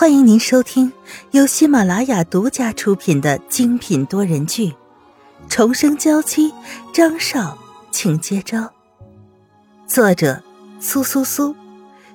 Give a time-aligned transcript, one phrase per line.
[0.00, 0.92] 欢迎您收听
[1.32, 4.68] 由喜马拉雅独家出品的精品多人剧
[5.48, 6.52] 《重生娇妻》，
[6.94, 7.58] 张少，
[7.90, 8.72] 请接招。
[9.88, 10.40] 作者：
[10.78, 11.52] 苏苏苏，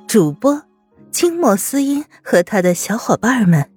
[0.07, 0.63] 主播：
[1.11, 3.69] 清末思音和他的小伙伴们。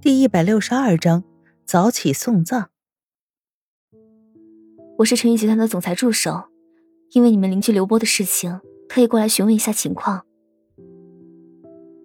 [0.00, 1.24] 第一百六十二章：
[1.66, 2.70] 早起送葬。
[4.98, 6.44] 我是陈宇集团的总裁助手，
[7.10, 8.60] 因为你们邻居刘波的事情。
[8.88, 10.24] 特意过来询问一下情况。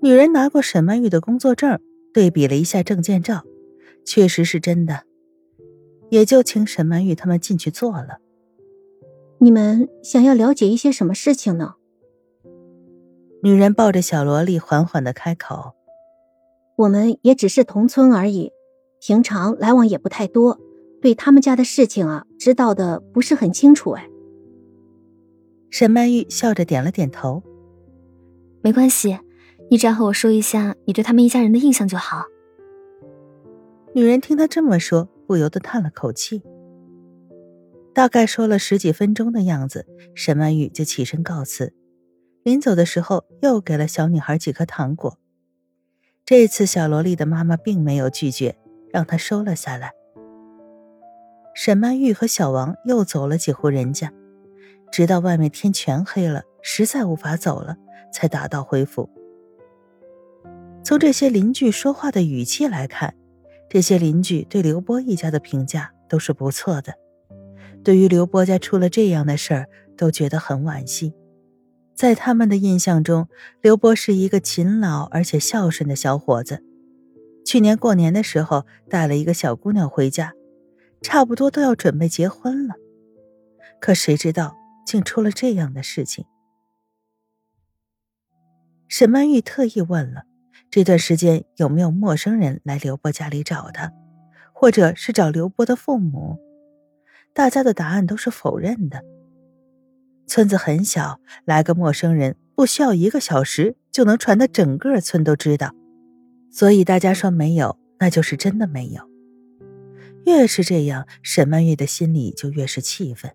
[0.02, 1.80] 女人拿过沈曼玉的工作证，
[2.14, 3.44] 对比了一下证件照，
[4.06, 5.04] 确实是真的，
[6.10, 8.20] 也就请沈曼玉他们进去坐了。
[9.40, 11.76] 你们想要了解一些什么事情呢？
[13.42, 15.74] 女人抱着小萝莉，缓缓的开口
[16.76, 18.52] ：“我们也只是同村而已，
[19.00, 20.60] 平常来往也不太多，
[21.02, 24.10] 对他们家的事情啊，知道的不是很清楚。”哎。
[25.74, 27.42] 沈曼玉笑着点了点头，
[28.62, 29.18] 没关系，
[29.72, 32.26] 你只要和我说一下你对他们一家人的印象就好。
[33.96, 36.44] 女人听他这么说，不由得叹了口气。
[37.92, 41.74] 大概说了十几分钟的样子，沈曼玉就起身告辞，
[42.44, 45.18] 临走的时候又给了小女孩几颗糖果。
[46.24, 48.56] 这次小萝莉的妈妈并没有拒绝，
[48.92, 49.94] 让她收了下来。
[51.56, 54.14] 沈曼玉和小王又走了几户人家。
[54.94, 57.76] 直到外面天全黑了，实在无法走了，
[58.12, 59.10] 才打道回府。
[60.84, 63.16] 从这些邻居说话的语气来看，
[63.68, 66.94] 这些邻居对刘波一家的评价都是不错的。
[67.84, 71.16] 对于刘波家出了这样的事儿，都觉得很惋惜。
[71.96, 73.28] 在他们的印象中，
[73.62, 76.64] 刘波是一个勤劳而且孝顺的小伙子。
[77.44, 80.34] 去年过年的时候，带了一个小姑娘回家，
[81.02, 82.76] 差不多都要准备结婚了。
[83.82, 84.56] 可谁知道？
[84.86, 86.26] 竟出了这样的事情。
[88.88, 90.24] 沈曼玉特意问了，
[90.70, 93.92] 这段时间有没有陌生人来刘波家里找他，
[94.54, 96.38] 或者是找刘波的父母？
[97.34, 99.04] 大家的答案都是否认的。
[100.28, 105.74] 村子很小，来个陌生人不需要一个小时就能传的整个村都知道，
[106.52, 109.10] 所以大家说没有，那就是真的没有。
[110.26, 113.34] 越是这样，沈曼玉的心里就越是气愤。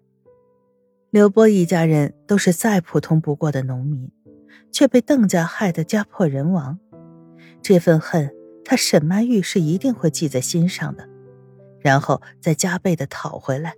[1.11, 4.11] 刘波一家人都是再普通不过的农民，
[4.71, 6.79] 却被邓家害得家破人亡。
[7.63, 8.31] 这份恨，
[8.63, 11.09] 他沈曼玉是一定会记在心上的，
[11.81, 13.73] 然后再加倍的讨回来。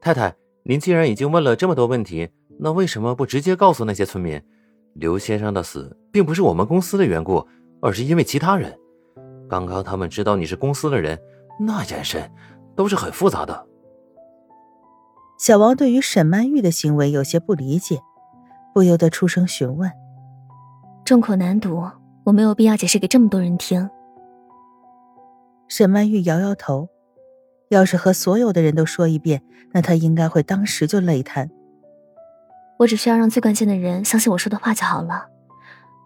[0.00, 2.28] 太太，您既然已经问了这么多问题，
[2.60, 4.40] 那为什么不直接告诉那些村民，
[4.94, 7.44] 刘先生的死并不是我们公司的缘故，
[7.82, 8.72] 而是因为其他人？
[9.48, 11.18] 刚刚他们知道你是公司的人，
[11.58, 12.30] 那眼神
[12.76, 13.66] 都是很复杂的。
[15.38, 18.00] 小王对于沈曼玉的行为有些不理解，
[18.74, 19.88] 不由得出声询问
[21.06, 21.88] ：“众口难读，
[22.24, 23.88] 我没有必要解释给这么多人听。”
[25.68, 26.88] 沈曼玉摇摇头
[27.70, 29.40] ：“要是和所有的人都说一遍，
[29.72, 31.48] 那她应该会当时就累瘫。
[32.80, 35.28] 我只需要让最关键的人相信我说的话就好了。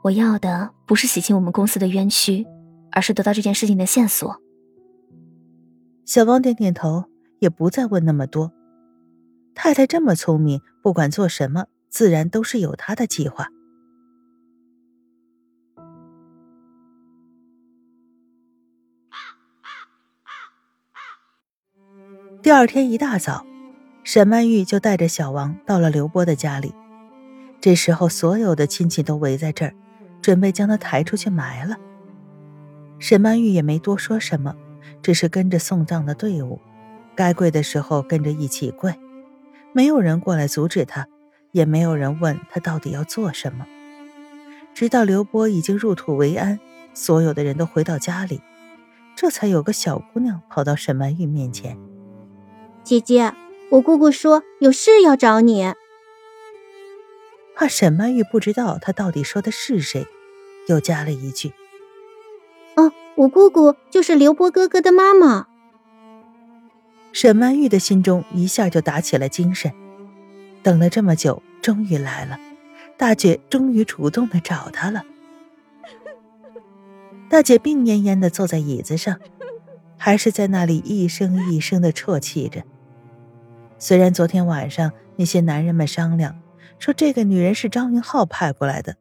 [0.05, 2.47] 我要的不是洗清我们公司的冤屈，
[2.91, 4.37] 而是得到这件事情的线索。”
[6.05, 7.05] 小王点点头，
[7.39, 8.53] 也不再问那么多。
[9.55, 13.49] 太太这么聪明，不管做什么，自然都是有她的计划。
[22.43, 23.47] 第二天一大早，
[24.03, 26.75] 沈曼玉就带着小王到了刘波的家里。
[27.61, 29.73] 这时候，所有的亲戚都围在这儿，
[30.21, 31.77] 准备将他抬出去埋了。
[32.99, 34.57] 沈曼玉也没多说什么，
[35.01, 36.61] 只是跟着送葬的队伍，
[37.15, 38.93] 该跪的时候跟着一起跪。
[39.73, 41.09] 没有人过来阻止他，
[41.51, 43.67] 也没有人问他到底要做什么。
[44.75, 46.59] 直到刘波已经入土为安，
[46.95, 48.41] 所有的人都回到家里，
[49.15, 51.79] 这才有个小姑娘跑到沈曼玉面前
[52.85, 53.33] ：“姐姐，
[53.71, 55.73] 我姑姑说有事要找你。”
[57.55, 60.07] 怕沈曼玉不知道她到底说的是谁，
[60.69, 61.53] 又加了一句
[62.77, 65.49] ：“哦，我姑姑就是刘波哥哥的妈妈。”
[67.13, 69.71] 沈曼玉的心中一下就打起了精神，
[70.63, 72.39] 等了这么久，终于来了，
[72.97, 75.05] 大姐终于主动的找她了。
[77.29, 79.19] 大姐病恹恹的坐在椅子上，
[79.97, 82.63] 还是在那里一声一声的啜泣着。
[83.79, 86.39] 虽然昨天晚上那些男人们商量
[86.79, 88.97] 说这个女人是张云浩派过来的，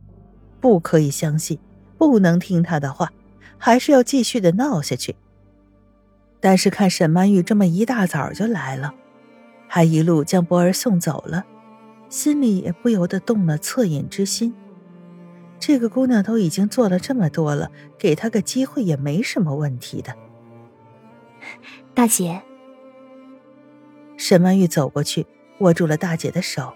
[0.60, 1.58] 不可以相信，
[1.98, 3.12] 不能听他的话，
[3.58, 5.16] 还是要继续的闹下去。
[6.42, 8.94] 但是看沈曼玉这么一大早就来了，
[9.68, 11.46] 还一路将博儿送走了，
[12.10, 14.54] 心里也不由得动了恻隐之心。
[15.60, 20.16] 这个姑娘都已经做了这么多了，给她个机会也没什么问题的。
[21.94, 22.42] 大姐，
[24.18, 25.28] 沈曼玉走过去，
[25.60, 26.74] 握住了大姐的手。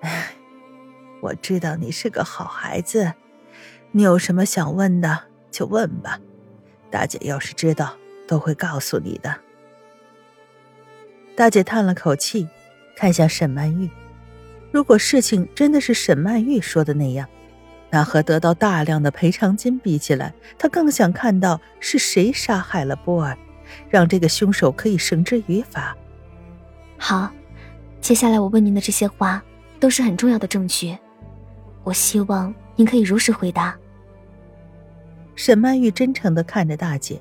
[0.00, 0.34] 哎，
[1.22, 3.14] 我知道你是个好孩子，
[3.92, 6.20] 你有什么想问的就问吧，
[6.94, 7.92] 大姐要是知道，
[8.28, 9.34] 都会告诉你的。
[11.34, 12.46] 大姐叹了口气，
[12.96, 13.90] 看向沈曼玉。
[14.70, 17.28] 如果事情真的是沈曼玉说的那样，
[17.90, 23.36] 那和得到大量的赔偿金比起来，她更想看到是谁杀害了波尔，
[23.90, 25.96] 让这个凶手可以绳之于法。
[26.96, 27.28] 好，
[28.00, 29.42] 接下来我问您的这些话
[29.80, 30.96] 都是很重要的证据，
[31.82, 33.76] 我希望您可以如实回答。
[35.36, 37.20] 沈曼玉真诚的看着大姐，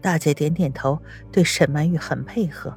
[0.00, 0.98] 大姐点点头，
[1.30, 2.76] 对沈曼玉很配合。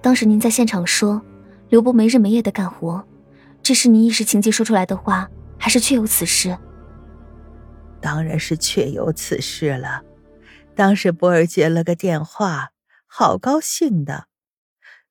[0.00, 1.20] 当时您在现场说。
[1.68, 3.06] 刘波没日没夜的干活，
[3.62, 6.58] 这是您一时情急说出来的话，还是确有此事？
[8.00, 10.02] 当然是确有此事了。
[10.74, 12.72] 当时波儿接了个电话，
[13.06, 14.26] 好高兴的。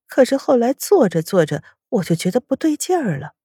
[0.06, 3.36] 可是后来做着做着，我就觉得不对劲儿了。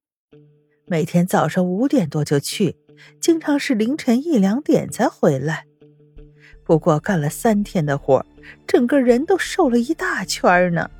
[0.86, 2.76] 每天早上五点多就去，
[3.20, 5.66] 经常是凌晨一两点才回来。
[6.64, 8.24] 不过干了三天的活，
[8.66, 10.90] 整个人都瘦了一大圈呢。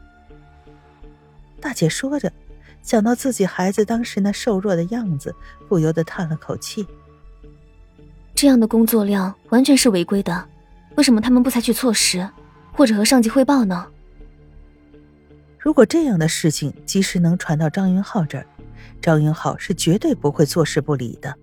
[1.61, 2.31] 大姐说着，
[2.82, 5.35] 想到自己孩子当时那瘦弱的样子，
[5.69, 6.87] 不由得叹了口气。
[8.35, 10.47] 这样的工作量完全是违规的，
[10.97, 12.29] 为什么他们不采取措施，
[12.73, 13.87] 或者和上级汇报呢？
[15.58, 18.47] 如果这样的事情及时能传到张云浩这儿，
[19.00, 21.35] 张云浩是绝对不会坐视不理的。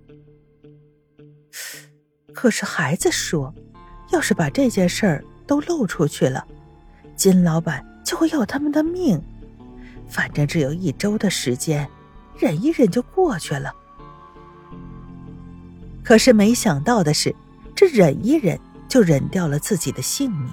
[2.34, 3.54] 可是孩子说，
[4.12, 6.46] 要是把这件事儿都露出去了，
[7.16, 9.22] 金老板就会要他们的命。
[10.08, 11.88] 反正只有一周的时间，
[12.38, 13.74] 忍一忍就过去了。
[16.04, 17.34] 可是没想到的是，
[17.76, 20.50] 这忍一忍就忍掉了自己的性命。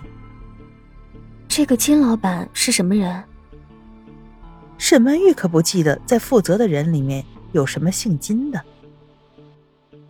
[1.48, 3.24] 这个金老板是什么人？
[4.76, 8.62] 沈曼玉可不记得在负责的人里面有什么姓金的。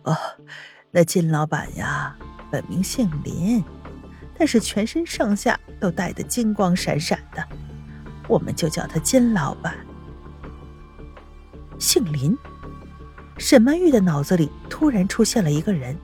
[0.03, 0.15] 哦，
[0.91, 2.15] 那金老板呀，
[2.49, 3.63] 本名姓林，
[4.37, 7.45] 但是全身上下都带得金光闪闪的。
[8.27, 9.75] 我们就叫他金老板，
[11.77, 12.35] 姓林。
[13.37, 15.95] 沈曼玉的脑子里突然出现了一个人，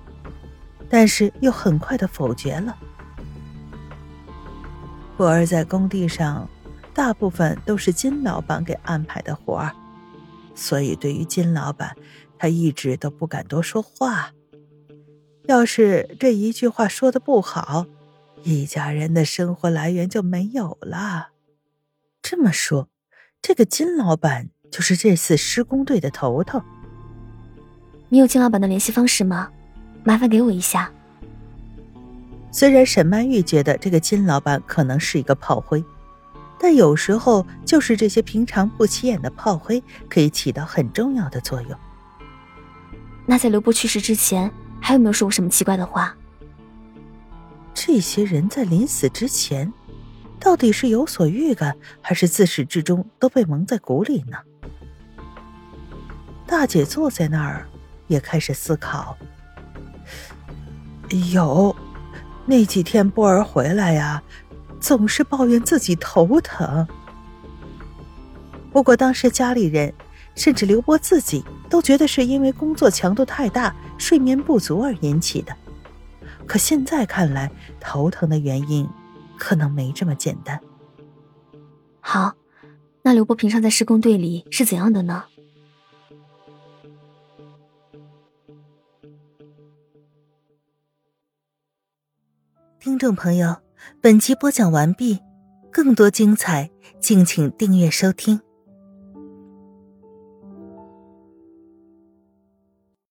[0.89, 2.77] 但是又很快的否决了。
[5.17, 6.47] 博儿在工地上，
[6.93, 9.71] 大部分都是金老板给安排的活儿，
[10.53, 11.95] 所以对于金老板，
[12.38, 14.31] 他一直都不敢多说话。
[15.47, 17.86] 要是这一句话说的不好，
[18.44, 21.30] 一家人的生活来源就没有了。
[22.21, 22.89] 这么说，
[23.42, 26.62] 这个金老板就是这次施工队的头头。
[28.09, 29.50] 你有金老板的联系方式吗？
[30.03, 30.92] 麻烦给我一下。
[32.51, 35.83] 虽然沈曼玉觉得这个金老板可能是一个炮灰，
[36.59, 41.71] 但有时候就是这些平常不起眼的炮灰可以起到很重要的作用。
[43.27, 44.51] 那在刘波去世之前，
[44.85, 46.15] 还有没有说过什么奇怪的话？
[47.73, 49.73] 这些人在临死之前。
[50.39, 54.37] 到底是有所预感，还是自始至终都被蒙在鼓里呢？
[56.45, 57.67] 大姐坐在那儿，
[58.05, 59.17] 也开始思考。
[61.31, 61.75] 有，
[62.45, 64.21] 那几天波儿回来呀，
[64.79, 66.88] 总是抱怨自己头疼。
[68.71, 69.91] 不过当时家里人，
[70.36, 75.56] 甚至刘波自己，都觉得是因为工作强度太大、睡眠不足而引起的。
[76.46, 78.88] 可现在看来，头疼的原因。
[79.38, 80.58] 可能没这么简单。
[82.00, 82.34] 好，
[83.01, 85.25] 那刘波平常在施工队里是怎样的呢？
[92.80, 93.58] 听众朋友，
[94.00, 95.20] 本集播讲完毕，
[95.70, 98.39] 更多精彩，敬请订阅收听。